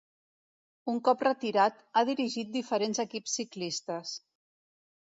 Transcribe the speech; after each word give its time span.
Un 0.93 0.97
cop 1.09 1.21
retirat, 1.27 1.85
ha 2.01 2.05
dirigit 2.11 2.53
diferents 2.59 3.05
equips 3.07 3.39
ciclistes. 3.43 4.19